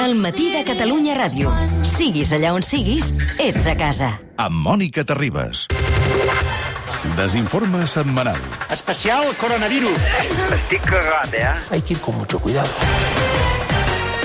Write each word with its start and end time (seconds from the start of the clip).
El 0.00 0.14
matí 0.16 0.48
de 0.50 0.62
Catalunya 0.64 1.12
Ràdio. 1.18 1.50
Siguis 1.84 2.30
allà 2.32 2.54
on 2.56 2.64
siguis, 2.64 3.10
ets 3.38 3.66
a 3.68 3.74
casa. 3.76 4.14
amb 4.40 4.56
Mònica 4.64 5.04
Terribas. 5.04 5.66
Desinforme 7.18 7.84
setmanal. 7.86 8.38
Especial 8.72 9.34
coronavirus. 9.36 9.98
Estic 10.56 10.86
cagat, 10.88 11.34
eh? 11.34 11.52
hay 11.70 11.82
que 11.82 11.92
ir 11.94 12.00
con 12.00 12.16
mucho 12.16 12.38
cuidado. 12.40 12.68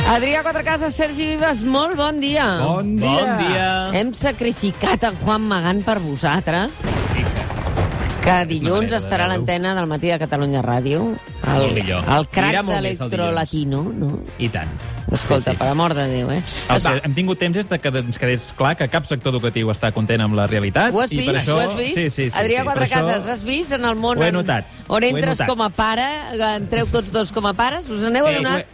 Adrià 0.07 0.43
Quatrecases, 0.43 0.95
Sergi 0.95 1.25
Vives, 1.33 1.63
molt 1.63 1.97
bon 1.97 2.19
dia. 2.21 2.47
Bon 2.63 2.95
dia. 2.95 3.09
Bon 3.09 3.37
dia. 3.43 3.69
Hem 3.99 4.13
sacrificat 4.13 5.03
en 5.03 5.15
Juan 5.25 5.41
Magán 5.41 5.81
per 5.83 5.99
vosaltres, 5.99 6.71
que 8.23 8.45
dilluns 8.47 8.93
estarà 8.93 9.25
a 9.25 9.33
l'antena 9.33 9.75
del 9.75 9.87
matí 9.91 10.07
de 10.07 10.19
Catalunya 10.19 10.61
Ràdio. 10.63 11.15
El, 11.45 11.81
el 11.81 12.27
crac 12.31 12.61
molt 12.63 12.69
de 12.69 12.81
més 12.81 13.01
el 13.01 13.09
l'electrolatino, 13.09 13.83
no? 13.91 14.19
I 14.39 14.49
tant. 14.49 14.71
Escolta, 15.11 15.53
per 15.53 15.67
amor 15.69 15.93
de 15.93 16.07
Déu, 16.09 16.31
eh? 16.31 16.41
El 16.69 16.81
que 16.81 16.93
hem 17.05 17.13
tingut 17.13 17.37
temps 17.39 17.57
és 17.61 17.67
de 17.69 17.77
que 17.79 17.91
ens 18.01 18.17
quedés 18.17 18.47
clar 18.57 18.75
que 18.79 18.87
cap 18.89 19.05
sector 19.05 19.33
educatiu 19.35 19.69
està 19.71 19.91
content 19.93 20.21
amb 20.25 20.33
la 20.37 20.47
realitat. 20.47 20.93
Ho 20.93 21.01
has 21.03 21.11
i 21.13 21.17
vist? 21.21 21.29
per 21.29 21.35
això... 21.41 21.57
Ho 21.57 21.59
has 21.61 21.75
vist? 21.77 21.95
Sí, 21.95 22.09
sí, 22.09 22.29
sí, 22.29 22.37
Adrià 22.37 22.63
sí, 22.63 22.69
Quatrecases, 22.71 23.21
això- 23.21 23.31
has 23.35 23.43
vist 23.45 23.71
en 23.77 23.85
el 23.85 23.95
món 23.95 24.17
Ho 24.17 24.23
he 24.25 24.31
en- 24.33 24.39
notat, 24.39 24.65
on 24.87 24.97
ho 25.03 25.05
he 25.05 25.09
entres 25.13 25.39
notat. 25.39 25.47
com 25.47 25.61
a 25.61 25.69
pare, 25.69 26.07
entreu 26.55 26.87
tots 26.87 27.11
dos 27.13 27.31
com 27.31 27.45
a 27.45 27.53
pares? 27.53 27.87
Us 27.89 28.01
n'heu 28.09 28.27
Sí, 28.27 28.33
adonat? 28.39 28.65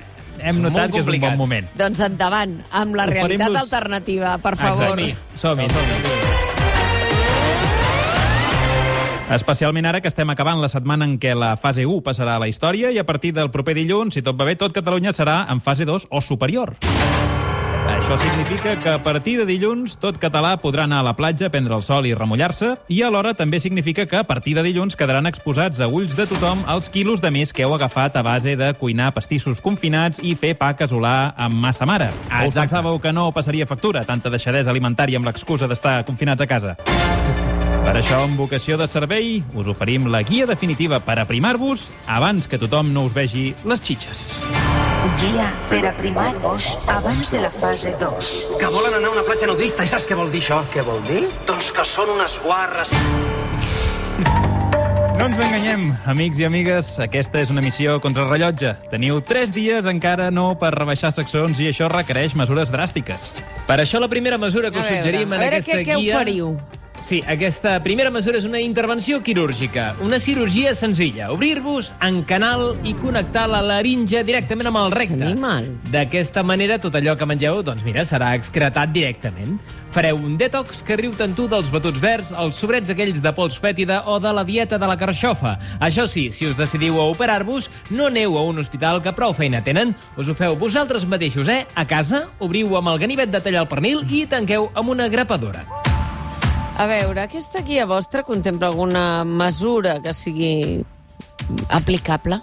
Hem 0.41 0.62
notat 0.63 0.89
que 0.91 0.99
és 1.03 1.05
un 1.08 1.20
bon 1.22 1.38
moment. 1.38 1.67
Doncs 1.77 1.99
endavant, 1.99 2.61
amb 2.72 2.95
la 2.95 3.05
realitat 3.05 3.55
alternativa, 3.55 4.38
per 4.39 4.55
favor. 4.58 4.98
Som-hi, 4.98 5.67
som-hi. 5.70 6.20
Especialment 9.31 9.85
ara 9.88 10.02
que 10.03 10.09
estem 10.12 10.27
acabant 10.30 10.59
la 10.59 10.67
setmana 10.67 11.05
en 11.08 11.16
què 11.16 11.31
la 11.39 11.53
fase 11.55 11.85
1 11.88 12.02
passarà 12.03 12.35
a 12.35 12.41
la 12.44 12.49
història 12.52 12.89
i 12.91 12.99
a 12.99 13.05
partir 13.08 13.31
del 13.31 13.48
proper 13.49 13.77
dilluns, 13.77 14.17
si 14.17 14.22
tot 14.22 14.35
va 14.35 14.44
bé, 14.44 14.58
tot 14.59 14.76
Catalunya 14.76 15.13
serà 15.16 15.45
en 15.48 15.63
fase 15.63 15.88
2 15.88 16.09
o 16.12 16.20
superior. 16.20 16.76
Això 17.88 18.17
significa 18.20 18.75
que 18.75 18.89
a 18.89 18.99
partir 19.03 19.38
de 19.39 19.45
dilluns 19.48 19.95
tot 19.99 20.20
català 20.20 20.52
podrà 20.61 20.83
anar 20.83 21.00
a 21.00 21.05
la 21.08 21.16
platja, 21.16 21.50
prendre 21.50 21.75
el 21.75 21.81
sol 21.81 22.05
i 22.05 22.14
remullar-se, 22.14 22.73
i 22.92 23.02
alhora 23.08 23.33
també 23.33 23.59
significa 23.59 24.05
que 24.05 24.20
a 24.20 24.28
partir 24.28 24.53
de 24.55 24.64
dilluns 24.67 24.95
quedaran 25.00 25.28
exposats 25.28 25.80
a 25.80 25.88
ulls 25.88 26.16
de 26.16 26.27
tothom 26.27 26.66
els 26.70 26.92
quilos 26.92 27.23
de 27.23 27.31
més 27.31 27.55
que 27.55 27.64
heu 27.64 27.75
agafat 27.75 28.20
a 28.20 28.23
base 28.27 28.58
de 28.59 28.73
cuinar 28.80 29.14
pastissos 29.16 29.64
confinats 29.64 30.20
i 30.22 30.36
fer 30.36 30.53
pa 30.59 30.73
casolà 30.75 31.33
amb 31.38 31.55
massa 31.55 31.88
mare. 31.88 32.11
O 32.44 32.50
us 32.52 32.59
pensàveu 32.59 33.00
que 33.00 33.16
no 33.16 33.31
passaria 33.31 33.67
factura, 33.67 34.03
tanta 34.03 34.30
deixadesa 34.30 34.72
alimentària 34.75 35.17
amb 35.17 35.31
l'excusa 35.31 35.72
d'estar 35.72 36.02
confinats 36.05 36.44
a 36.44 36.52
casa? 36.52 36.75
Per 37.81 37.95
això, 37.97 38.21
amb 38.23 38.37
vocació 38.39 38.77
de 38.77 38.85
servei, 38.87 39.41
us 39.57 39.67
oferim 39.71 40.05
la 40.13 40.21
guia 40.23 40.45
definitiva 40.45 40.99
per 41.03 41.17
aprimar-vos 41.19 41.87
abans 42.07 42.45
que 42.47 42.59
tothom 42.61 42.91
no 42.93 43.07
us 43.09 43.15
vegi 43.15 43.51
les 43.65 43.81
xitxes. 43.81 44.21
Guia 45.17 45.47
per 45.71 45.81
aprimar-vos 45.89 46.75
abans 46.93 47.31
de 47.33 47.41
la 47.41 47.49
fase 47.49 47.95
2. 47.99 48.29
Que 48.61 48.69
volen 48.69 48.93
anar 48.99 49.09
a 49.09 49.15
una 49.17 49.25
platja 49.25 49.49
nudista, 49.49 49.83
i 49.83 49.89
saps 49.89 50.05
què 50.07 50.15
vol 50.15 50.29
dir 50.31 50.43
això? 50.43 50.61
¿Qué 50.71 50.85
vol 50.85 51.02
dir? 51.09 51.25
Doncs 51.49 51.73
que 51.73 51.85
són 51.89 52.13
unes 52.19 52.37
guarres. 52.45 52.93
No 55.21 55.27
ens 55.29 55.37
enganyem, 55.37 55.83
amics 56.09 56.39
i 56.41 56.45
amigues, 56.47 56.87
aquesta 57.03 57.43
és 57.43 57.52
una 57.53 57.61
missió 57.61 57.99
contra 58.02 58.23
el 58.23 58.31
rellotge. 58.31 58.71
Teniu 58.89 59.19
tres 59.21 59.52
dies 59.53 59.85
encara 59.85 60.31
no 60.33 60.47
per 60.57 60.71
rebaixar 60.73 61.11
seccions 61.13 61.61
i 61.61 61.67
això 61.69 61.91
requereix 61.93 62.33
mesures 62.33 62.73
dràstiques. 62.73 63.35
Per 63.67 63.77
això 63.83 64.02
la 64.02 64.09
primera 64.09 64.39
mesura 64.41 64.71
que 64.73 64.81
A 64.81 64.81
us 64.81 64.89
veure, 64.89 65.03
suggerim 65.03 65.35
a 65.35 65.37
en 65.37 65.43
veure 65.45 65.59
aquesta 65.59 65.77
què, 65.77 65.85
què 65.91 65.99
guia... 66.02 66.15
oferiu. 66.15 66.55
Sí, 67.02 67.17
aquesta 67.25 67.80
primera 67.81 68.11
mesura 68.13 68.38
és 68.38 68.45
una 68.45 68.59
intervenció 68.61 69.23
quirúrgica. 69.25 69.95
Una 70.05 70.19
cirurgia 70.21 70.75
senzilla. 70.77 71.31
Obrir-vos 71.33 71.95
en 72.05 72.21
canal 72.30 72.75
i 72.85 72.93
connectar 72.93 73.47
la 73.49 73.63
laringe 73.66 74.21
directament 74.23 74.69
amb 74.69 74.77
el 74.83 74.93
recte. 74.93 75.31
D'aquesta 75.91 76.43
manera, 76.45 76.77
tot 76.80 76.95
allò 76.95 77.16
que 77.17 77.25
mengeu, 77.25 77.63
doncs 77.66 77.81
mira, 77.88 78.05
serà 78.05 78.35
excretat 78.38 78.93
directament. 78.93 79.58
Fareu 79.91 80.21
un 80.21 80.38
detox 80.38 80.83
que 80.85 80.95
riu 80.95 81.11
tant 81.17 81.33
tu 81.35 81.47
dels 81.52 81.73
batuts 81.73 81.99
verds, 81.99 82.31
els 82.38 82.61
sobrets 82.61 82.93
aquells 82.93 83.19
de 83.25 83.33
pols 83.36 83.58
fètida 83.59 84.03
o 84.05 84.19
de 84.21 84.31
la 84.37 84.45
dieta 84.47 84.77
de 84.77 84.87
la 84.87 84.95
carxofa. 84.95 85.58
Això 85.81 86.05
sí, 86.08 86.30
si 86.31 86.47
us 86.47 86.59
decidiu 86.59 87.02
a 87.02 87.09
operar-vos, 87.09 87.71
no 87.89 88.11
aneu 88.14 88.37
a 88.37 88.45
un 88.45 88.61
hospital 88.61 89.02
que 89.02 89.17
prou 89.17 89.33
feina 89.33 89.64
tenen. 89.65 89.95
Us 90.21 90.30
ho 90.30 90.37
feu 90.37 90.55
vosaltres 90.55 91.09
mateixos, 91.09 91.49
eh? 91.49 91.65
A 91.73 91.87
casa, 91.89 92.27
obriu 92.39 92.77
amb 92.77 92.93
el 92.93 93.02
ganivet 93.02 93.33
de 93.33 93.42
tallar 93.42 93.65
el 93.65 93.71
pernil 93.73 94.05
i 94.08 94.27
tanqueu 94.30 94.70
amb 94.76 94.93
una 94.93 95.09
grapadora. 95.09 95.65
A 96.77 96.87
veure, 96.87 97.21
aquesta 97.21 97.61
guia 97.61 97.86
vostra 97.86 98.23
contempla 98.23 98.67
alguna 98.71 99.23
mesura 99.26 99.99
que 100.02 100.14
sigui 100.14 100.83
aplicable? 101.70 102.42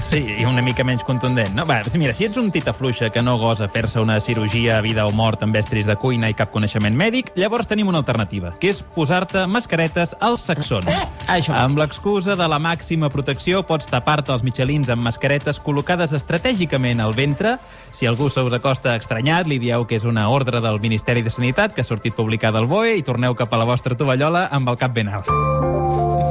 Sí, 0.00 0.22
i 0.40 0.44
una 0.48 0.62
mica 0.64 0.84
menys 0.84 1.04
contundent. 1.04 1.52
No? 1.56 1.64
Va, 1.68 1.80
mira, 2.00 2.14
si 2.16 2.26
ets 2.26 2.38
un 2.40 2.50
tita 2.54 2.72
fluixa 2.72 3.10
que 3.12 3.22
no 3.22 3.36
gosa 3.40 3.68
fer-se 3.68 4.00
una 4.00 4.18
cirurgia 4.20 4.78
a 4.78 4.82
vida 4.84 5.06
o 5.06 5.12
mort 5.12 5.42
amb 5.44 5.56
estris 5.60 5.86
de 5.88 5.96
cuina 6.00 6.30
i 6.30 6.36
cap 6.38 6.52
coneixement 6.54 6.96
mèdic, 6.96 7.32
llavors 7.38 7.68
tenim 7.68 7.90
una 7.90 8.00
alternativa, 8.02 8.52
que 8.60 8.72
és 8.72 8.82
posar-te 8.94 9.44
mascaretes 9.50 10.16
als 10.20 10.46
saxons. 10.48 10.88
Això. 11.32 11.54
Amb 11.56 11.78
l'excusa 11.80 12.36
de 12.38 12.48
la 12.48 12.58
màxima 12.62 13.10
protecció 13.12 13.62
pots 13.66 13.88
tapar-te 13.90 14.34
els 14.34 14.44
mitjalins 14.46 14.90
amb 14.92 15.04
mascaretes 15.06 15.60
col·locades 15.62 16.14
estratègicament 16.16 17.02
al 17.02 17.14
ventre. 17.16 17.56
Si 17.92 18.08
algú 18.08 18.30
se 18.30 18.42
us 18.42 18.56
acosta 18.56 18.96
estranyat, 18.96 19.46
li 19.46 19.60
dieu 19.62 19.86
que 19.86 19.98
és 20.00 20.08
una 20.08 20.28
ordre 20.32 20.60
del 20.64 20.80
Ministeri 20.80 21.22
de 21.22 21.30
Sanitat 21.30 21.74
que 21.74 21.84
ha 21.84 21.88
sortit 21.88 22.16
publicada 22.16 22.58
al 22.62 22.70
BOE 22.70 22.96
i 22.98 23.06
torneu 23.06 23.36
cap 23.38 23.52
a 23.52 23.60
la 23.60 23.68
vostra 23.68 23.96
tovallola 23.98 24.48
amb 24.50 24.72
el 24.72 24.80
cap 24.80 24.94
ben 24.96 25.12
alt. 25.12 26.21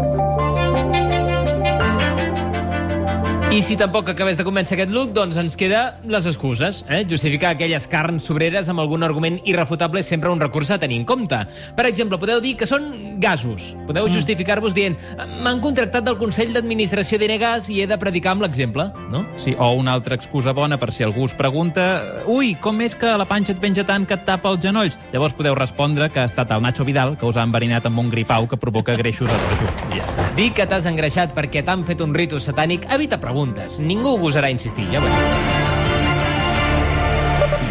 I 3.51 3.59
si 3.59 3.75
tampoc 3.75 4.07
acabés 4.07 4.37
de 4.39 4.45
convèncer 4.47 4.77
aquest 4.77 4.93
look, 4.95 5.09
doncs 5.11 5.35
ens 5.35 5.57
queda 5.59 5.97
les 6.07 6.23
excuses. 6.29 6.85
Eh? 6.87 7.01
Justificar 7.03 7.49
aquelles 7.51 7.83
carns 7.91 8.23
sobreres 8.23 8.69
amb 8.71 8.79
algun 8.79 9.03
argument 9.03 9.41
irrefutable 9.43 9.99
és 9.99 10.07
sempre 10.07 10.29
un 10.31 10.39
recurs 10.39 10.69
a 10.71 10.77
tenir 10.79 11.01
en 11.01 11.03
compte. 11.03 11.35
Per 11.75 11.85
exemple, 11.89 12.15
podeu 12.15 12.39
dir 12.39 12.53
que 12.55 12.63
són 12.69 13.19
gasos. 13.19 13.73
Podeu 13.89 14.07
justificar-vos 14.07 14.71
dient 14.71 14.95
m'han 15.43 15.59
contractat 15.59 16.07
del 16.07 16.15
Consell 16.15 16.53
d'Administració 16.55 17.19
d'Enegas 17.19 17.67
i 17.75 17.81
he 17.83 17.89
de 17.91 17.97
predicar 17.99 18.37
amb 18.37 18.45
l'exemple, 18.45 18.85
no? 19.11 19.25
Sí, 19.35 19.51
o 19.59 19.73
una 19.75 19.97
altra 19.99 20.15
excusa 20.15 20.55
bona 20.55 20.79
per 20.79 20.93
si 20.95 21.03
algú 21.03 21.27
us 21.27 21.35
pregunta 21.35 22.23
ui, 22.31 22.53
com 22.55 22.79
és 22.79 22.95
que 22.95 23.11
la 23.19 23.27
panxa 23.27 23.51
et 23.51 23.59
penja 23.59 23.83
tant 23.83 24.07
que 24.07 24.15
et 24.15 24.23
tapa 24.31 24.55
els 24.55 24.63
genolls? 24.63 24.95
Llavors 25.11 25.35
podeu 25.35 25.59
respondre 25.59 26.07
que 26.07 26.23
ha 26.23 26.29
estat 26.31 26.55
el 26.55 26.63
Nacho 26.63 26.87
Vidal 26.87 27.17
que 27.19 27.27
us 27.27 27.35
ha 27.35 27.43
enverinat 27.43 27.91
amb 27.91 27.99
un 27.99 28.15
gripau 28.15 28.47
que 28.47 28.55
provoca 28.55 28.95
greixos 28.95 29.27
a 29.27 29.43
dojo. 29.43 29.75
I 29.91 29.99
ja 29.99 30.07
està. 30.07 30.31
Dir 30.39 30.49
que 30.55 30.71
t'has 30.71 30.87
engreixat 30.87 31.35
perquè 31.35 31.67
t'han 31.67 31.83
fet 31.83 31.99
un 31.99 32.15
ritu 32.15 32.39
satànic 32.39 32.87
evita 32.87 33.19
preguntes. 33.19 33.40
Ningú 33.79 34.17
gosarà 34.21 34.49
insistir, 34.53 34.85
ja 34.93 35.01
ho 35.01 35.05
veureu. 35.05 35.61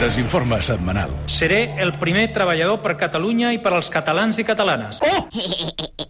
Desinforme 0.01 0.63
setmanal. 0.65 1.11
Seré 1.29 1.77
el 1.83 1.93
primer 2.01 2.31
treballador 2.33 2.81
per 2.81 2.97
Catalunya 2.97 3.53
i 3.53 3.61
per 3.61 3.75
als 3.77 3.93
catalans 3.93 4.41
i 4.41 4.49
catalanes. 4.49 5.03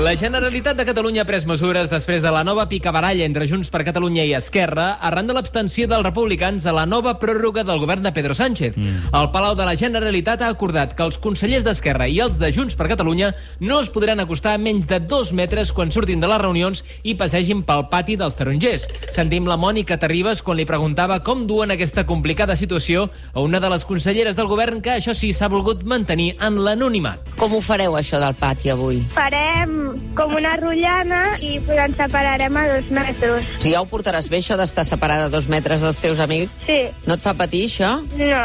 La 0.00 0.16
Generalitat 0.16 0.78
de 0.78 0.86
Catalunya 0.88 1.20
ha 1.20 1.28
pres 1.28 1.44
mesures 1.44 1.90
després 1.92 2.22
de 2.24 2.30
la 2.32 2.40
nova 2.40 2.64
picabaralla 2.70 3.26
entre 3.26 3.44
Junts 3.44 3.68
per 3.68 3.82
Catalunya 3.84 4.22
i 4.24 4.30
Esquerra 4.32 4.94
arran 5.04 5.26
de 5.28 5.34
l'abstenció 5.36 5.84
dels 5.90 6.06
republicans 6.06 6.64
a 6.64 6.72
la 6.72 6.86
nova 6.88 7.12
pròrroga 7.20 7.66
del 7.68 7.82
govern 7.82 8.06
de 8.06 8.12
Pedro 8.16 8.32
Sánchez. 8.32 8.78
Mm. 8.80 9.10
El 9.12 9.28
Palau 9.34 9.52
de 9.58 9.66
la 9.68 9.74
Generalitat 9.76 10.40
ha 10.40 10.48
acordat 10.48 10.94
que 10.96 11.04
els 11.04 11.18
consellers 11.20 11.66
d'Esquerra 11.66 12.06
i 12.08 12.16
els 12.24 12.38
de 12.40 12.48
Junts 12.48 12.78
per 12.80 12.88
Catalunya 12.88 13.34
no 13.60 13.82
es 13.84 13.90
podran 13.92 14.24
acostar 14.24 14.54
a 14.56 14.62
menys 14.62 14.88
de 14.88 15.02
dos 15.04 15.34
metres 15.36 15.74
quan 15.76 15.92
surtin 15.92 16.24
de 16.24 16.32
les 16.32 16.40
reunions 16.40 16.80
i 17.04 17.14
passegin 17.20 17.60
pel 17.68 17.84
pati 17.92 18.16
dels 18.16 18.40
tarongers. 18.40 18.88
Sentim 19.12 19.52
la 19.52 19.60
Mònica 19.60 20.00
Terribas 20.00 20.40
quan 20.40 20.56
li 20.56 20.64
preguntava 20.64 21.20
com 21.20 21.44
duen 21.44 21.76
aquesta 21.76 22.06
complicada 22.08 22.56
situació 22.56 23.10
a 23.34 23.44
una 23.44 23.60
de 23.60 23.68
les 23.68 23.84
conselleres 23.84 24.40
del 24.40 24.48
govern 24.48 24.80
que, 24.80 24.96
això 24.96 25.12
sí, 25.12 25.34
s'ha 25.36 25.52
volgut 25.52 25.84
mantenir 25.84 26.32
en 26.40 26.56
l'anonimat. 26.64 27.36
Com 27.36 27.52
ho 27.52 27.60
fareu, 27.60 28.00
això 28.00 28.16
del 28.16 28.38
pati, 28.40 28.72
avui? 28.72 29.04
Farem 29.12 29.89
com 30.18 30.34
una 30.38 30.56
rotllana 30.60 31.22
i 31.42 31.58
pues, 31.60 31.78
ens 31.78 31.96
separarem 31.98 32.56
a 32.56 32.66
dos 32.74 32.90
metres. 32.94 33.48
Si 33.62 33.74
ja 33.74 33.82
ho 33.82 33.88
portaràs 33.90 34.30
bé, 34.32 34.42
això 34.42 34.58
d'estar 34.60 34.86
separada 34.88 35.28
a 35.28 35.32
dos 35.32 35.48
metres 35.52 35.84
dels 35.84 36.00
teus 36.00 36.20
amics? 36.22 36.52
Sí. 36.66 36.82
No 37.06 37.16
et 37.16 37.24
fa 37.24 37.34
patir, 37.38 37.66
això? 37.70 37.96
No. 38.18 38.44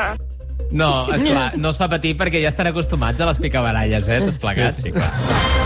No, 0.75 0.90
esclar, 1.14 1.54
no 1.62 1.72
es 1.72 1.78
fa 1.80 1.88
patir 1.92 2.16
perquè 2.20 2.42
ja 2.42 2.50
estan 2.52 2.72
acostumats 2.72 3.22
a 3.22 3.30
les 3.30 3.40
picabaralles, 3.40 4.10
eh, 4.10 4.20
tots 4.25 4.42
plegats. 4.42 4.81
Sí, 4.84 4.92
clar. 4.96 5.65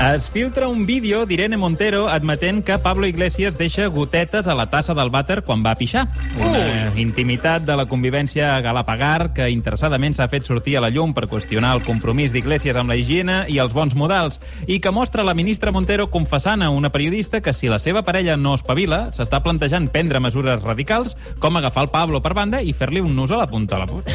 Es 0.00 0.28
filtra 0.28 0.68
un 0.68 0.86
vídeo 0.86 1.24
d'Irene 1.24 1.56
Montero 1.56 2.08
admetent 2.08 2.62
que 2.64 2.78
Pablo 2.78 3.06
Iglesias 3.06 3.56
deixa 3.56 3.86
gotetes 3.86 4.46
a 4.46 4.54
la 4.54 4.66
tassa 4.70 4.94
del 4.94 5.10
vàter 5.10 5.40
quan 5.46 5.62
va 5.64 5.74
pixar. 5.78 6.04
Una 6.42 6.92
intimitat 7.00 7.64
de 7.64 7.76
la 7.78 7.86
convivència 7.88 8.50
galapagar 8.60 9.32
que 9.34 9.48
interessadament 9.50 10.14
s'ha 10.14 10.28
fet 10.28 10.44
sortir 10.44 10.76
a 10.76 10.82
la 10.84 10.90
llum 10.90 11.14
per 11.16 11.28
qüestionar 11.30 11.72
el 11.78 11.84
compromís 11.86 12.34
d'Iglesias 12.34 12.76
amb 12.76 12.92
la 12.92 12.98
higiene 13.00 13.38
i 13.48 13.58
els 13.62 13.72
bons 13.72 13.96
modals 13.96 14.40
i 14.66 14.80
que 14.80 14.92
mostra 14.92 15.24
la 15.24 15.34
ministra 15.34 15.72
Montero 15.72 16.10
confessant 16.10 16.62
a 16.62 16.70
una 16.70 16.92
periodista 16.92 17.40
que 17.40 17.52
si 17.52 17.72
la 17.72 17.78
seva 17.78 18.02
parella 18.02 18.36
no 18.36 18.54
espavila, 18.58 19.06
s'està 19.14 19.40
plantejant 19.42 19.88
prendre 19.88 20.20
mesures 20.20 20.62
radicals 20.62 21.16
com 21.40 21.56
agafar 21.56 21.88
el 21.88 21.94
Pablo 21.94 22.20
per 22.20 22.34
banda 22.34 22.60
i 22.60 22.72
fer-li 22.76 23.00
un 23.00 23.16
nus 23.16 23.32
a 23.32 23.40
la 23.40 23.48
punta 23.48 23.78
de 23.78 23.80
la 23.80 23.88
puta. 23.88 24.12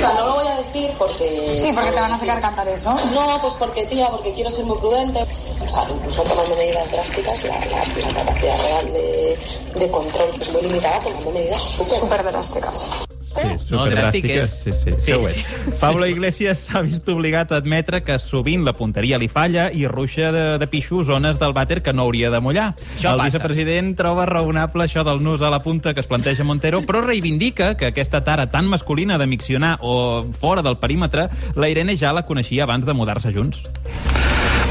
sea, 0.05 0.13
no 0.19 0.25
lo 0.27 0.33
voy 0.35 0.47
a 0.47 0.55
decir 0.57 0.91
porque... 0.97 1.57
Sí, 1.61 1.71
porque 1.73 1.91
te 1.91 1.99
van 2.01 2.11
a 2.11 2.17
sacar 2.17 2.41
cantares, 2.41 2.83
¿no? 2.83 2.93
No, 3.11 3.41
pues 3.41 3.53
porque, 3.55 3.85
tía, 3.85 4.09
porque 4.09 4.33
quiero 4.33 4.49
ser 4.51 4.65
muy 4.65 4.77
prudente. 4.77 5.25
O 5.63 5.67
sea, 5.69 5.85
incluso 5.89 6.21
tomando 6.23 6.55
medidas 6.55 6.91
drásticas, 6.91 7.43
la, 7.45 7.59
la- 7.59 8.11
la 8.11 8.13
capacidad 8.23 8.57
real 8.61 8.93
de, 8.93 9.37
de 9.75 9.91
control 9.91 10.29
es 10.39 10.51
muy 10.51 10.61
limitada, 10.63 10.99
tomando 10.99 11.31
medidas 11.31 11.61
súper... 11.61 11.99
Súper 11.99 12.23
drásticas. 12.23 13.04
Sí, 13.35 13.67
superdràstiques. 13.67 14.53
Sí, 14.63 14.71
sí, 14.71 14.91
sí, 14.97 15.11
ho 15.11 15.25
és. 15.27 15.41
Pablo 15.81 16.07
Iglesias 16.07 16.61
s'ha 16.69 16.81
vist 16.85 17.07
obligat 17.11 17.51
a 17.51 17.57
admetre 17.59 17.99
que 18.05 18.15
sovint 18.21 18.63
la 18.63 18.73
punteria 18.73 19.17
li 19.19 19.27
falla 19.27 19.67
i 19.75 19.85
ruixa 19.91 20.31
de, 20.31 20.43
de 20.61 20.67
pixo 20.71 21.03
zones 21.03 21.39
del 21.41 21.53
vàter 21.53 21.81
que 21.83 21.93
no 21.93 22.05
hauria 22.07 22.31
de 22.31 22.39
mullar. 22.39 22.69
Això 22.95 23.11
el 23.11 23.19
passa. 23.19 23.25
vicepresident 23.37 23.93
troba 23.99 24.25
raonable 24.29 24.85
això 24.87 25.03
del 25.03 25.21
nus 25.23 25.41
a 25.43 25.49
la 25.51 25.59
punta 25.59 25.93
que 25.93 25.99
es 25.99 26.07
planteja 26.07 26.43
Montero, 26.47 26.81
però 26.87 27.03
reivindica 27.03 27.75
que 27.75 27.91
aquesta 27.91 28.21
tara 28.23 28.49
tan 28.49 28.67
masculina 28.71 29.17
de 29.17 29.27
miccionar 29.27 29.77
o 29.81 30.23
fora 30.39 30.61
del 30.61 30.77
perímetre, 30.77 31.27
la 31.55 31.67
Irene 31.69 31.97
ja 31.97 32.13
la 32.13 32.23
coneixia 32.23 32.63
abans 32.63 32.85
de 32.85 32.93
mudar-se 32.93 33.31
junts. 33.33 33.59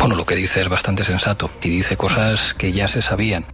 Bueno, 0.01 0.17
lo 0.17 0.25
que 0.27 0.35
dice 0.37 0.61
es 0.61 0.69
bastante 0.69 1.05
sensato 1.05 1.51
y 1.63 1.69
dice 1.71 1.97
cosas 1.97 2.53
que 2.55 2.73
ya 2.73 2.89
se 2.89 3.01
sabían. 3.01 3.45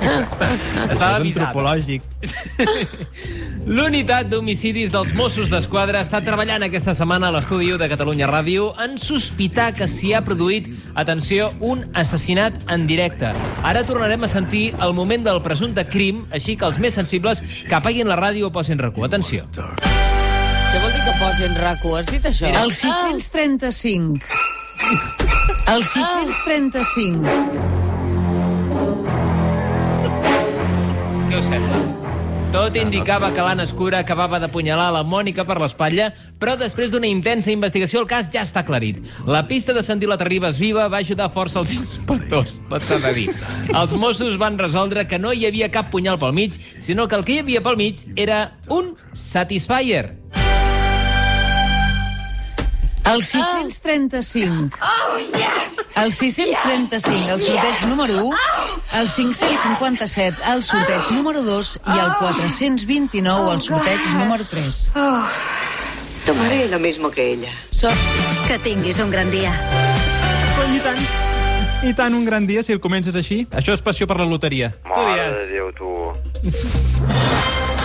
Estava 0.00 0.56
És 0.90 1.00
avisat. 1.00 1.46
antropològic. 1.46 2.02
L'unitat 3.66 4.28
d'homicidis 4.30 4.92
dels 4.94 5.10
Mossos 5.18 5.48
d'Esquadra 5.50 5.98
està 6.04 6.20
treballant 6.22 6.62
aquesta 6.62 6.92
setmana 6.94 7.26
a 7.26 7.34
l'estudi 7.34 7.72
de 7.74 7.88
Catalunya 7.90 8.28
Ràdio 8.30 8.68
en 8.78 8.94
sospitar 8.94 9.72
que 9.74 9.88
s'hi 9.90 10.12
ha 10.14 10.20
produït, 10.22 10.68
atenció, 10.94 11.48
un 11.58 11.82
assassinat 11.98 12.54
en 12.70 12.86
directe. 12.86 13.32
Ara 13.66 13.82
tornarem 13.82 14.22
a 14.22 14.30
sentir 14.30 14.70
el 14.86 14.94
moment 14.94 15.26
del 15.26 15.42
presumpte 15.42 15.82
crim, 15.90 16.22
així 16.30 16.54
que 16.54 16.62
els 16.70 16.78
més 16.78 16.94
sensibles 16.94 17.42
que 17.66 17.74
apaguin 17.74 18.06
la 18.06 18.14
ràdio 18.22 18.46
o 18.46 18.54
posin 18.54 18.78
recu. 18.78 19.02
Atenció. 19.02 19.42
Què 19.56 20.78
vol 20.78 20.94
dir 20.94 21.02
que 21.02 21.18
posin 21.18 21.58
raco? 21.58 21.98
Has 21.98 22.06
dit 22.06 22.22
això? 22.22 22.46
El 22.46 22.70
635. 22.70 24.22
El 25.74 25.82
635. 25.82 27.26
Què 31.26 31.42
us 31.42 31.50
sembla? 31.50 31.95
Tot 32.56 32.72
indicava 32.80 33.28
que 33.36 33.42
l'Anna 33.44 33.66
Escura 33.68 33.98
acabava 34.00 34.38
d'apunyalar 34.40 34.86
la 34.94 35.02
Mònica 35.04 35.44
per 35.44 35.58
l'espatlla, 35.60 36.06
però 36.40 36.54
després 36.56 36.88
d'una 36.88 37.04
intensa 37.04 37.52
investigació 37.52 38.00
el 38.00 38.08
cas 38.08 38.30
ja 38.32 38.46
està 38.46 38.62
aclarit. 38.62 39.02
La 39.28 39.42
pista 39.44 39.74
de 39.76 39.82
sentir 39.84 40.08
la 40.08 40.16
Terribas 40.16 40.56
viva 40.56 40.86
va 40.88 41.02
ajudar 41.04 41.28
força 41.34 41.60
els 41.60 41.74
inspectors, 41.76 42.56
tot 42.70 42.88
s'ha 42.88 42.96
de 43.04 43.12
dir. 43.12 43.26
Els 43.68 43.92
Mossos 44.00 44.40
van 44.40 44.56
resoldre 44.56 45.04
que 45.04 45.20
no 45.20 45.36
hi 45.36 45.44
havia 45.44 45.68
cap 45.68 45.92
punyal 45.92 46.16
pel 46.16 46.32
mig, 46.32 46.56
sinó 46.80 47.04
que 47.04 47.20
el 47.20 47.28
que 47.28 47.36
hi 47.36 47.42
havia 47.44 47.60
pel 47.60 47.76
mig 47.76 48.00
era 48.16 48.46
un 48.72 48.94
Satisfyer. 49.12 50.14
El 53.06 53.22
635. 53.22 54.78
Oh, 54.82 55.18
yes! 55.18 55.88
El 55.94 56.10
635, 56.10 57.34
el 57.34 57.40
sorteig 57.40 57.86
número 57.86 58.24
1. 58.26 58.36
El 58.94 59.08
557, 59.08 60.42
el 60.52 60.62
sorteig 60.62 61.12
número 61.12 61.42
2. 61.42 61.80
I 61.86 61.98
el 62.00 62.12
429, 62.18 63.52
el 63.52 63.60
sorteig 63.60 64.00
número 64.18 64.44
3. 64.44 64.90
Tomaré 66.26 66.68
lo 66.68 66.80
mismo 66.80 67.10
que 67.10 67.32
ella. 67.34 67.52
Que 68.48 68.58
tinguis 68.58 68.98
un 68.98 69.10
gran 69.10 69.30
dia. 69.30 69.54
I 70.74 70.80
tant. 70.80 70.98
I 71.84 71.94
tant, 71.94 72.14
un 72.14 72.24
gran 72.24 72.46
dia, 72.46 72.64
si 72.64 72.72
el 72.74 72.80
comences 72.80 73.14
així. 73.14 73.46
Això 73.54 73.76
és 73.76 73.86
passió 73.86 74.10
per 74.10 74.18
la 74.18 74.26
loteria. 74.26 74.72
Mare 74.82 75.30
de 75.38 75.46
Déu, 75.54 75.70
tu. 75.78 75.94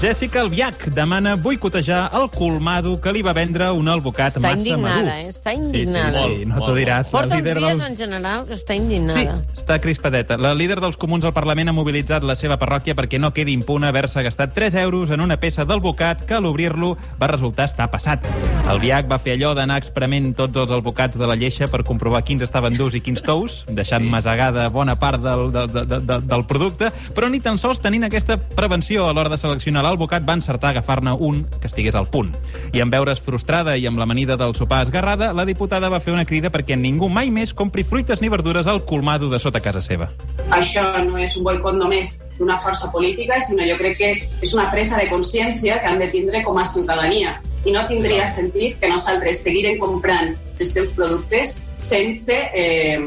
Jessica 0.00 0.40
Albiach 0.40 0.88
demana 0.90 1.36
boicotejar 1.36 2.10
el 2.14 2.28
colmado 2.30 3.00
que 3.00 3.12
li 3.14 3.20
va 3.22 3.32
vendre 3.32 3.68
un 3.70 3.86
albocat 3.88 4.32
Està 4.34 4.40
massa 4.42 4.56
indignada, 4.58 4.96
madur. 4.96 5.12
eh? 5.12 5.28
Està 5.30 5.52
indignada. 5.54 6.22
Sí, 6.24 6.32
sí, 6.32 6.38
sí, 6.40 6.46
no 6.50 6.58
t'ho 6.64 6.74
diràs. 6.74 7.04
La 7.06 7.10
Porta 7.12 7.36
uns 7.36 7.44
líder 7.44 7.58
dies, 7.58 7.78
del- 7.78 7.86
en 7.92 7.96
general, 7.96 8.44
que 8.48 8.54
està 8.54 8.72
Sí, 8.74 8.80
indignada. 8.80 9.36
està 9.54 9.78
crispadeta. 9.80 10.36
La 10.38 10.54
líder 10.54 10.80
dels 10.80 10.96
comuns 10.96 11.24
al 11.24 11.32
Parlament 11.32 11.68
ha 11.68 11.72
mobilitzat 11.72 12.24
la 12.24 12.34
seva 12.34 12.58
parròquia 12.58 12.96
perquè 12.96 13.20
no 13.20 13.32
quedi 13.32 13.52
impune 13.52 13.86
haver-se 13.86 14.22
gastat 14.24 14.54
3 14.54 14.74
euros 14.74 15.10
en 15.10 15.20
una 15.20 15.36
peça 15.38 15.64
del 15.64 15.78
bocat 15.78 16.24
que 16.26 16.34
a 16.34 16.40
l'obrir-lo 16.40 16.96
va 17.22 17.26
resultar 17.28 17.66
estar 17.66 17.88
passat. 17.90 18.26
El 18.72 18.80
Biac 18.80 19.06
va 19.10 19.20
fer 19.20 19.34
allò 19.38 19.54
d'anar 19.54 19.76
exprement 19.78 20.34
tots 20.34 20.56
els 20.56 20.70
albocats 20.72 21.16
de 21.16 21.26
la 21.26 21.36
lleixa 21.36 21.66
per 21.68 21.84
comprovar 21.84 22.24
quins 22.24 22.42
estaven 22.42 22.76
durs 22.76 22.94
i 22.94 23.00
quins 23.00 23.22
tous, 23.22 23.64
deixant 23.68 24.02
sí. 24.02 24.10
masegada 24.10 24.68
bona 24.68 24.96
part 24.98 25.22
del, 25.22 25.52
del, 25.52 25.68
del, 25.86 26.06
del, 26.06 26.26
del 26.26 26.44
producte, 26.46 26.90
però 27.14 27.30
ni 27.30 27.38
tan 27.38 27.56
sols 27.58 27.78
tenint 27.80 28.02
aquesta 28.04 28.36
prevenció 28.36 29.08
a 29.08 29.12
l'hora 29.12 29.28
de 29.28 29.36
seleccionar 29.38 29.81
l'albocat 29.82 30.24
va 30.26 30.36
encertar 30.38 30.70
a 30.70 30.76
agafar-ne 30.76 31.12
un 31.12 31.42
que 31.60 31.68
estigués 31.68 31.96
al 31.98 32.08
punt. 32.10 32.32
I 32.72 32.82
en 32.84 32.90
veure's 32.92 33.20
frustrada 33.20 33.76
i 33.76 33.86
amb 33.86 34.00
l'amanida 34.00 34.36
del 34.40 34.54
sopar 34.58 34.82
esgarrada, 34.86 35.32
la 35.32 35.46
diputada 35.48 35.90
va 35.92 36.00
fer 36.00 36.14
una 36.14 36.24
crida 36.28 36.50
perquè 36.54 36.76
ningú 36.78 37.08
mai 37.12 37.30
més 37.30 37.54
compri 37.54 37.84
fruites 37.84 38.22
ni 38.22 38.30
verdures 38.32 38.66
al 38.66 38.84
colmado 38.84 39.30
de 39.30 39.40
sota 39.42 39.60
casa 39.60 39.82
seva. 39.82 40.10
Això 40.50 40.84
no 41.04 41.18
és 41.18 41.36
un 41.36 41.46
boicot 41.46 41.76
només 41.78 42.14
d'una 42.38 42.58
força 42.62 42.90
política, 42.92 43.40
sinó 43.40 43.66
jo 43.68 43.76
crec 43.80 43.98
que 43.98 44.12
és 44.18 44.54
una 44.54 44.68
presa 44.70 44.98
de 45.00 45.08
consciència 45.10 45.80
que 45.80 45.90
han 45.90 46.00
de 46.02 46.08
tindre 46.12 46.42
com 46.46 46.58
a 46.58 46.64
ciutadania. 46.64 47.36
I 47.64 47.74
no 47.76 47.84
tindria 47.86 48.26
sentit 48.26 48.80
que 48.80 48.90
nosaltres 48.90 49.44
seguirem 49.44 49.78
comprant 49.78 50.32
els 50.58 50.72
seus 50.74 50.96
productes 50.98 51.60
sense 51.78 52.34
eh, 52.54 52.98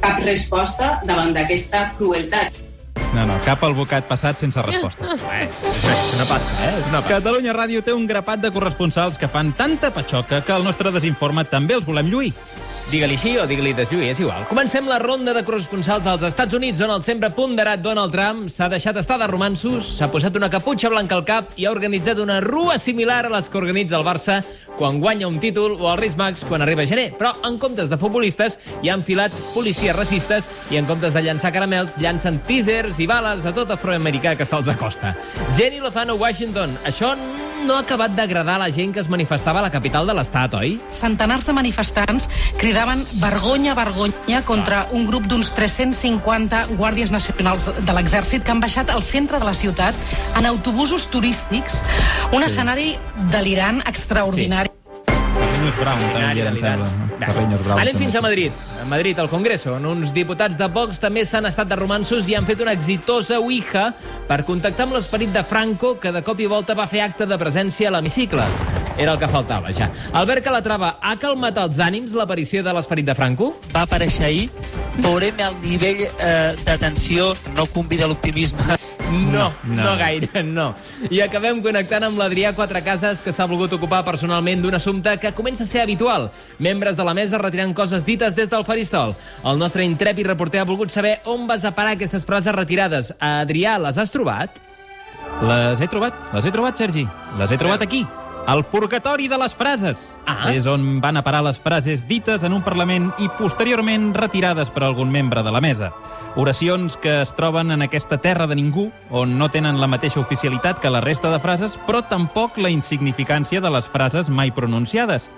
cap 0.00 0.18
resposta 0.24 0.96
davant 1.06 1.34
d'aquesta 1.36 1.90
crueltat. 1.98 2.69
No, 3.10 3.24
no, 3.26 3.34
cap 3.42 3.62
albocat 3.66 4.06
passat 4.06 4.38
sense 4.38 4.62
resposta. 4.62 5.08
Eh, 5.30 5.46
és 5.46 6.14
una 6.14 6.26
pasta, 6.28 6.54
eh? 6.62 6.70
És 6.78 6.88
una 6.90 7.00
pasta. 7.00 7.14
Catalunya 7.16 7.54
Ràdio 7.56 7.82
té 7.86 7.94
un 7.96 8.06
grapat 8.06 8.42
de 8.42 8.50
corresponsals 8.54 9.18
que 9.18 9.28
fan 9.30 9.52
tanta 9.56 9.90
patxoca 9.94 10.42
que 10.44 10.52
el 10.54 10.66
nostre 10.66 10.92
desinforme 10.94 11.44
també 11.48 11.78
els 11.78 11.86
volem 11.86 12.10
lluir. 12.10 12.32
Digue-li 12.90 13.14
així 13.14 13.36
o 13.38 13.44
digue-li 13.46 13.70
deslluir, 13.78 14.08
és 14.10 14.18
igual. 14.18 14.42
Comencem 14.50 14.88
la 14.90 14.98
ronda 14.98 15.30
de 15.36 15.44
corresponsals 15.46 16.08
als 16.10 16.24
Estats 16.26 16.56
Units, 16.58 16.80
on 16.82 16.90
el 16.90 17.04
sempre 17.06 17.30
ponderat 17.34 17.82
Donald 17.84 18.10
Trump 18.10 18.48
s'ha 18.50 18.66
deixat 18.72 18.98
estar 18.98 19.18
de 19.20 19.28
romansos, 19.30 19.92
s'ha 19.98 20.10
posat 20.10 20.34
una 20.40 20.50
caputxa 20.50 20.90
blanca 20.90 21.14
al 21.14 21.22
cap 21.28 21.54
i 21.54 21.68
ha 21.68 21.74
organitzat 21.74 22.18
una 22.18 22.40
rua 22.42 22.80
similar 22.82 23.24
a 23.28 23.34
les 23.36 23.48
que 23.48 23.60
organitza 23.62 23.98
el 24.00 24.06
Barça 24.06 24.40
quan 24.80 24.96
guanya 24.98 25.28
un 25.28 25.36
títol 25.42 25.76
o 25.76 25.90
el 25.92 25.98
Reis 26.00 26.16
Max 26.16 26.40
quan 26.48 26.62
arriba 26.64 26.86
gener. 26.88 27.10
Però 27.18 27.34
en 27.44 27.58
comptes 27.60 27.90
de 27.92 27.98
futbolistes 28.00 28.56
hi 28.80 28.88
ha 28.88 28.96
enfilats 28.96 29.36
policies 29.52 29.94
racistes 29.94 30.48
i 30.72 30.80
en 30.80 30.88
comptes 30.88 31.12
de 31.12 31.20
llançar 31.22 31.52
caramels 31.52 31.98
llancen 32.00 32.40
teasers 32.48 32.96
i 33.04 33.06
bales 33.10 33.44
a 33.44 33.52
tot 33.52 33.70
afroamericà 33.76 34.32
que 34.38 34.48
se'ls 34.48 34.72
acosta. 34.72 35.12
Jenny 35.56 35.80
Lozano, 35.84 36.16
Washington. 36.16 36.78
Això 36.88 37.12
no 37.66 37.74
ha 37.76 37.82
acabat 37.84 38.14
d'agradar 38.16 38.56
la 38.58 38.70
gent 38.72 38.94
que 38.94 39.02
es 39.02 39.08
manifestava 39.12 39.60
a 39.60 39.66
la 39.66 39.70
capital 39.70 40.06
de 40.08 40.14
l'estat, 40.16 40.54
oi? 40.56 40.78
Centenars 40.88 41.44
de 41.44 41.52
manifestants 41.52 42.30
cridaven 42.56 43.04
vergonya, 43.20 43.74
vergonya 43.76 44.40
contra 44.48 44.86
un 44.96 45.04
grup 45.06 45.28
d'uns 45.28 45.52
350 45.58 46.64
guàrdies 46.78 47.12
nacionals 47.12 47.68
de 47.68 47.92
l'exèrcit 47.92 48.42
que 48.42 48.54
han 48.54 48.64
baixat 48.64 48.88
al 48.88 49.04
centre 49.04 49.38
de 49.38 49.44
la 49.44 49.52
ciutat 49.54 49.94
en 50.38 50.48
autobusos 50.48 51.10
turístics, 51.12 51.84
un 52.32 52.40
Sí. 52.40 52.46
escenari 52.46 52.96
delirant, 53.30 53.82
extraordinari. 53.86 54.69
Brown, 55.80 56.02
també 56.12 56.44
em 56.44 56.58
sembla. 56.60 57.76
Anem 57.80 57.96
fins 57.96 58.16
a 58.16 58.20
Madrid. 58.24 58.52
A 58.80 58.86
Madrid, 58.88 59.18
al 59.20 59.28
Congreso, 59.32 59.74
on 59.76 59.86
uns 59.88 60.12
diputats 60.16 60.58
de 60.60 60.68
Vox 60.72 61.00
també 61.00 61.24
s'han 61.28 61.48
estat 61.48 61.68
de 61.70 61.78
romansos 61.80 62.28
i 62.28 62.36
han 62.36 62.48
fet 62.48 62.60
una 62.64 62.74
exitosa 62.76 63.38
ouija 63.40 63.90
per 64.28 64.42
contactar 64.48 64.88
amb 64.88 64.96
l'esperit 64.98 65.32
de 65.32 65.44
Franco, 65.44 65.94
que 66.00 66.12
de 66.12 66.24
cop 66.26 66.40
i 66.40 66.48
volta 66.50 66.76
va 66.76 66.88
fer 66.90 67.04
acte 67.04 67.28
de 67.28 67.38
presència 67.40 67.88
a 67.88 67.94
l'hemicicle. 67.96 68.44
Era 69.00 69.14
el 69.14 69.20
que 69.20 69.28
faltava, 69.32 69.72
ja. 69.72 69.88
Albert 70.12 70.44
Calatrava, 70.44 70.94
ha 71.00 71.16
calmat 71.20 71.56
els 71.62 71.80
ànims 71.80 72.12
l'aparició 72.16 72.64
de 72.66 72.76
l'esperit 72.76 73.08
de 73.08 73.16
Franco? 73.16 73.54
va 73.72 73.86
aparèixer 73.86 74.26
ahir, 74.26 74.48
veurem 75.04 75.40
el 75.44 75.56
nivell 75.62 76.06
eh, 76.08 76.52
d'atenció, 76.64 77.32
no 77.56 77.66
convida 77.72 78.08
l'optimisme. 78.10 78.78
No, 79.10 79.48
no, 79.64 79.82
no 79.82 79.96
gaire, 79.98 80.42
no. 80.46 80.68
I 81.10 81.22
acabem 81.24 81.58
connectant 81.64 82.06
amb 82.06 82.20
l'Adrià 82.20 82.52
Quatrecases, 82.54 83.22
que 83.24 83.34
s'ha 83.34 83.48
volgut 83.50 83.74
ocupar 83.74 84.04
personalment 84.06 84.62
d'un 84.62 84.78
assumpte 84.78 85.16
que 85.18 85.34
comença 85.34 85.66
a 85.66 85.70
ser 85.70 85.82
habitual. 85.82 86.28
Membres 86.62 86.96
de 86.96 87.06
la 87.06 87.14
mesa 87.18 87.40
retirant 87.42 87.74
coses 87.74 88.06
dites 88.06 88.38
des 88.38 88.50
del 88.52 88.64
faristol. 88.68 89.16
El 89.42 89.58
nostre 89.58 89.84
intrèpid 89.86 90.30
reporter 90.30 90.62
ha 90.62 90.68
volgut 90.68 90.94
saber 90.94 91.18
on 91.26 91.48
vas 91.50 91.66
a 91.66 91.74
parar 91.74 91.96
aquestes 91.98 92.26
frases 92.26 92.54
retirades. 92.54 93.14
Adrià, 93.18 93.78
les 93.82 93.98
has 93.98 94.14
trobat? 94.14 94.62
Les 95.42 95.80
he 95.80 95.90
trobat, 95.90 96.26
les 96.34 96.46
he 96.46 96.54
trobat, 96.54 96.78
Sergi. 96.78 97.06
Les 97.38 97.50
he 97.50 97.58
trobat 97.58 97.82
aquí. 97.82 98.04
El 98.48 98.64
purgatori 98.64 99.28
de 99.28 99.38
les 99.38 99.54
frases. 99.54 100.08
Ah. 100.26 100.50
És 100.52 100.66
on 100.66 101.00
van 101.00 101.16
a 101.16 101.22
parar 101.22 101.42
les 101.46 101.58
frases 101.60 102.06
dites 102.08 102.42
en 102.42 102.52
un 102.56 102.62
Parlament 102.66 103.10
i 103.22 103.28
posteriorment 103.38 104.10
retirades 104.16 104.70
per 104.74 104.82
algun 104.84 105.10
membre 105.12 105.42
de 105.46 105.52
la 105.52 105.60
mesa. 105.60 105.92
Oracions 106.36 106.96
que 106.96 107.20
es 107.22 107.32
troben 107.34 107.70
en 107.74 107.82
aquesta 107.82 108.18
terra 108.22 108.46
de 108.46 108.54
ningú, 108.56 108.90
on 109.10 109.36
no 109.38 109.48
tenen 109.50 109.80
la 109.80 109.88
mateixa 109.90 110.20
oficialitat 110.20 110.78
que 110.80 110.90
la 110.90 111.00
resta 111.02 111.30
de 111.30 111.38
frases, 111.42 111.76
però 111.86 112.02
tampoc 112.06 112.58
la 112.58 112.70
insignificància 112.70 113.60
de 113.60 113.70
les 113.70 113.86
frases 113.90 114.30
mai 114.30 114.50
pronunciades. 114.54 115.28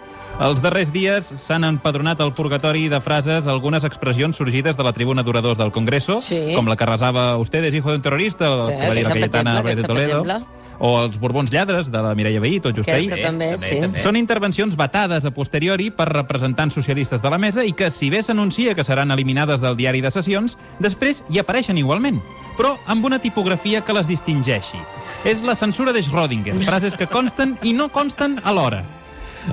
Els 0.41 0.63
darrers 0.65 0.93
dies 0.93 1.27
s'han 1.37 1.65
empadronat 1.65 2.21
al 2.21 2.33
purgatori 2.33 2.89
de 2.89 3.01
frases 3.05 3.47
algunes 3.47 3.85
expressions 3.85 4.37
sorgides 4.37 4.77
de 4.79 4.85
la 4.85 4.93
tribuna 4.93 5.23
d'oradors 5.23 5.59
del 5.59 5.73
Congreso, 5.73 6.19
Sí. 6.21 6.55
com 6.57 6.67
la 6.69 6.77
que 6.77 6.87
resava 6.87 7.37
«Usted 7.37 7.65
es 7.65 7.75
hijo 7.75 7.91
de 7.91 7.97
un 7.97 8.03
terrorista», 8.03 8.51
o 8.51 8.65
Sí, 8.67 8.73
que 8.73 8.89
va 8.89 8.95
dir 8.95 9.05
la 9.05 9.11
Cayetana 9.13 9.53
de 9.55 9.59
aquesta, 9.61 9.83
per 9.83 9.89
Toledo, 9.97 10.21
exemple. 10.23 10.62
O 10.83 10.93
els 10.99 11.19
Borbons 11.23 11.53
lladres, 11.55 11.89
de 11.93 12.01
la 12.03 12.15
Mireia 12.19 12.41
Vehí, 12.43 12.59
tot 12.61 12.75
just 12.75 12.91
ahir. 12.91 13.09
també, 13.15 13.53
també, 13.55 13.59
sí. 13.63 13.79
també. 13.81 14.03
Són 14.03 14.19
intervencions 14.19 14.75
vetades 14.77 15.25
a 15.25 15.31
posteriori 15.31 15.91
per 15.95 16.09
representants 16.11 16.75
socialistes 16.75 17.23
de 17.23 17.31
la 17.31 17.39
mesa 17.39 17.63
i 17.65 17.71
que, 17.73 17.91
si 17.95 18.11
bé 18.11 18.23
s'anuncia 18.23 18.75
que 18.75 18.85
seran 18.85 19.15
eliminades 19.15 19.63
del 19.63 19.79
diari 19.79 20.03
de 20.03 20.11
sessions, 20.11 20.57
després 20.83 21.23
hi 21.31 21.39
apareixen 21.39 21.79
igualment, 21.79 22.19
però 22.59 22.75
amb 22.91 23.07
una 23.07 23.21
tipografia 23.23 23.85
que 23.87 23.95
les 23.95 24.11
distingeixi. 24.11 24.83
És 25.25 25.47
la 25.47 25.55
censura 25.55 25.95
de 25.95 26.03
Schrödinger, 26.03 26.59
frases 26.67 26.99
que 26.99 27.07
consten 27.07 27.55
i 27.63 27.77
no 27.79 27.89
consten 27.95 28.41
alhora. 28.43 28.83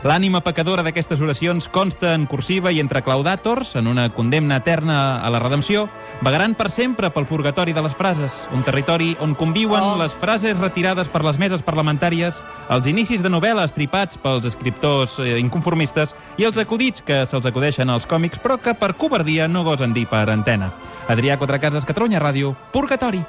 L'ànima 0.05 0.39
pecadora 0.45 0.83
d'aquestes 0.85 1.19
oracions 1.21 1.67
consta 1.73 2.13
en 2.13 2.27
cursiva 2.29 2.71
i 2.71 2.79
entre 2.79 3.01
claudàtors, 3.01 3.73
en 3.79 3.87
una 3.89 4.07
condemna 4.13 4.59
eterna 4.61 5.19
a 5.25 5.29
la 5.33 5.39
redempció, 5.41 5.87
vagaran 6.21 6.53
per 6.55 6.69
sempre 6.71 7.09
pel 7.09 7.25
purgatori 7.25 7.73
de 7.73 7.81
les 7.81 7.95
frases, 7.97 8.35
un 8.53 8.63
territori 8.63 9.15
on 9.19 9.33
conviuen 9.35 9.81
Oh. 9.81 9.97
les 9.97 10.13
frases 10.13 10.57
retirades 10.57 11.07
per 11.09 11.23
les 11.23 11.39
meses 11.39 11.61
parlamentàries, 11.61 12.41
els 12.69 12.87
inicis 12.87 13.23
de 13.23 13.29
novel·les 13.29 13.73
tripats 13.73 14.17
pels 14.17 14.45
escriptors 14.45 15.17
eh, 15.19 15.39
inconformistes 15.39 16.15
i 16.37 16.45
els 16.45 16.57
acudits 16.57 17.01
que 17.01 17.25
se'ls 17.25 17.45
acudeixen 17.45 17.89
als 17.89 18.05
còmics, 18.05 18.39
però 18.39 18.59
que 18.61 18.73
per 18.73 18.93
covardia 18.95 19.47
no 19.47 19.63
gosen 19.63 19.93
dir 19.93 20.05
per 20.07 20.29
antena. 20.29 20.71
Adrià 21.09 21.39
Quatrecases, 21.41 21.85
Catalunya 21.89 22.19
Ràdio, 22.21 22.53
Purgatori. 22.71 23.23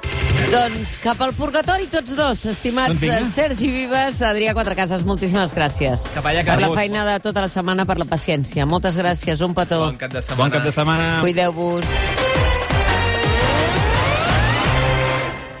Doncs 0.51 0.97
cap 1.01 1.21
al 1.25 1.33
purgatori 1.33 1.87
tots 1.89 2.13
dos, 2.17 2.43
estimats 2.51 3.01
Doncs 3.01 3.07
eh, 3.09 3.29
Sergi 3.33 3.71
Vives, 3.73 4.21
Adrià 4.25 4.53
Quatrecases, 4.57 5.01
moltíssimes 5.07 5.55
gràcies. 5.57 6.05
Cap 6.13 6.29
allà, 6.29 6.45
per 6.45 6.59
la 6.61 6.69
feina 6.77 7.05
de 7.09 7.17
tota 7.25 7.47
la 7.47 7.49
setmana, 7.49 7.87
per 7.89 7.97
la 7.97 8.05
paciència. 8.05 8.69
Moltes 8.69 8.99
gràcies, 9.01 9.41
un 9.41 9.57
petó. 9.57 9.81
Bon 9.87 9.97
cap 9.97 10.13
de 10.13 10.21
setmana. 10.21 10.43
Bon 10.43 10.53
cap 10.57 10.69
de 10.69 10.75
setmana. 10.77 11.09
Cuideu-vos. 11.25 12.29